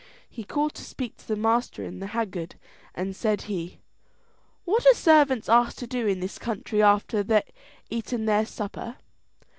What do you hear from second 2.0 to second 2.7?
haggard,